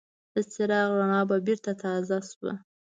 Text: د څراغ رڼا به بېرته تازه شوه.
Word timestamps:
د 0.33 0.35
څراغ 0.51 0.89
رڼا 0.99 1.21
به 1.29 1.37
بېرته 1.47 1.71
تازه 1.83 2.17
شوه. 2.29 2.53